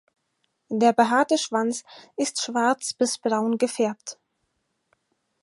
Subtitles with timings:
[0.71, 1.83] Der behaarte Schwanz
[2.17, 4.17] ist schwarz bis braun gefärbt.